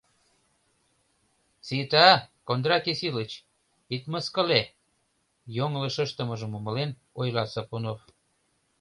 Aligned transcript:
—Сита, 1.67 2.07
Кондратий 2.47 2.97
Силыч, 3.01 3.31
ит 3.95 4.03
мыскыле,— 4.11 4.61
йоҥылыш 5.55 5.95
ыштымыжым 6.05 6.51
умылен, 6.57 6.91
ойла 7.19 7.43
Сапунов. 7.53 7.99